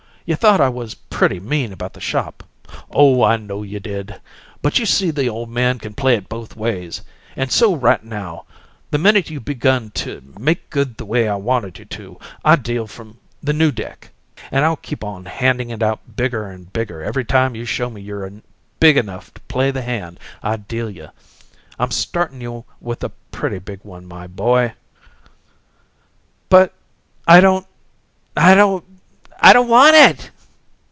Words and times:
You 0.23 0.35
thought 0.37 0.61
I 0.61 0.69
was 0.69 0.93
pretty 0.93 1.39
mean 1.41 1.73
about 1.73 1.91
the 1.93 1.99
shop 1.99 2.43
oh, 2.91 3.21
I 3.21 3.35
know 3.37 3.63
you 3.63 3.79
did! 3.81 4.21
but 4.61 4.77
you 4.79 4.85
see 4.85 5.11
the 5.11 5.27
old 5.27 5.49
man 5.49 5.77
can 5.79 5.93
play 5.95 6.15
it 6.15 6.29
both 6.29 6.55
ways. 6.55 7.01
And 7.35 7.51
so 7.51 7.75
right 7.75 8.01
now, 8.01 8.45
the 8.91 8.97
minute 8.99 9.29
you've 9.29 9.43
begun 9.43 9.89
to 9.95 10.21
make 10.39 10.69
good 10.69 10.95
the 10.95 11.05
way 11.05 11.27
I 11.27 11.35
wanted 11.35 11.79
you 11.79 11.85
to, 11.85 12.19
I 12.45 12.55
deal 12.55 12.87
from 12.87 13.17
the 13.43 13.51
new 13.51 13.71
deck. 13.71 14.11
And 14.51 14.63
I'll 14.63 14.77
keep 14.77 15.03
on 15.03 15.25
handin' 15.25 15.71
it 15.71 15.81
out 15.83 16.15
bigger 16.15 16.47
and 16.49 16.71
bigger 16.71 17.01
every 17.03 17.25
time 17.25 17.53
you 17.55 17.65
show 17.65 17.89
me 17.89 17.99
you're 18.01 18.31
big 18.79 18.95
enough 18.97 19.33
to 19.33 19.41
play 19.49 19.69
the 19.71 19.81
hand 19.81 20.17
I 20.41 20.55
deal 20.55 20.89
you. 20.91 21.09
I'm 21.79 21.91
startin' 21.91 22.39
you 22.39 22.63
with 22.79 23.03
a 23.03 23.09
pretty 23.31 23.59
big 23.59 23.79
one, 23.83 24.05
my 24.05 24.27
boy!" 24.27 24.75
"But 26.47 26.73
I 27.27 27.41
don't 27.41 27.65
I 28.37 28.55
don't 28.55 28.85
I 29.43 29.53
don't 29.53 29.67
want 29.69 29.95
it!" 29.95 30.29